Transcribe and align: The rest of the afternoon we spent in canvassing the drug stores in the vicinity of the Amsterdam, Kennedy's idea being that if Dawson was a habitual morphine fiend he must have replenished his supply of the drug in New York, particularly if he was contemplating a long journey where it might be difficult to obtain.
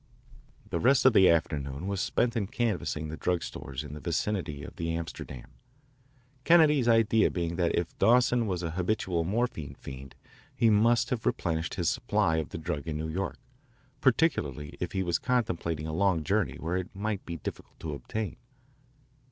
The 0.71 0.79
rest 0.79 1.05
of 1.05 1.13
the 1.13 1.29
afternoon 1.29 1.87
we 1.87 1.95
spent 1.95 2.35
in 2.35 2.47
canvassing 2.47 3.09
the 3.09 3.17
drug 3.17 3.43
stores 3.43 3.83
in 3.83 3.93
the 3.93 3.99
vicinity 3.99 4.63
of 4.63 4.77
the 4.77 4.95
Amsterdam, 4.95 5.51
Kennedy's 6.43 6.87
idea 6.87 7.29
being 7.29 7.55
that 7.57 7.75
if 7.75 7.95
Dawson 7.99 8.47
was 8.47 8.63
a 8.63 8.71
habitual 8.71 9.23
morphine 9.23 9.75
fiend 9.75 10.15
he 10.55 10.71
must 10.71 11.11
have 11.11 11.23
replenished 11.27 11.75
his 11.75 11.87
supply 11.87 12.37
of 12.37 12.49
the 12.49 12.57
drug 12.57 12.87
in 12.87 12.97
New 12.97 13.09
York, 13.09 13.37
particularly 13.99 14.75
if 14.79 14.93
he 14.93 15.03
was 15.03 15.19
contemplating 15.19 15.85
a 15.85 15.93
long 15.93 16.23
journey 16.23 16.55
where 16.59 16.77
it 16.77 16.95
might 16.95 17.23
be 17.23 17.37
difficult 17.37 17.79
to 17.81 17.93
obtain. 17.93 18.37